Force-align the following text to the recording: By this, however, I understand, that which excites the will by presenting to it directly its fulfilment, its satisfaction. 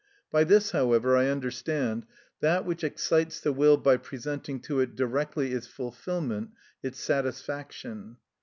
By 0.31 0.45
this, 0.45 0.71
however, 0.71 1.15
I 1.15 1.27
understand, 1.27 2.07
that 2.39 2.65
which 2.65 2.83
excites 2.83 3.39
the 3.39 3.53
will 3.53 3.77
by 3.77 3.97
presenting 3.97 4.59
to 4.61 4.79
it 4.79 4.95
directly 4.95 5.51
its 5.53 5.67
fulfilment, 5.67 6.53
its 6.81 6.99
satisfaction. 6.99 8.17